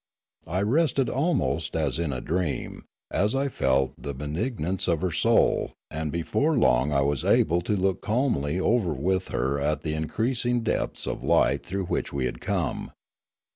[0.47, 5.73] I rested almost as in a dream, as I felt the benignance of her soul;
[5.93, 10.43] aud before long I was able to look calmly over with her at the increas
[10.43, 12.93] ing depths of light through which we had come.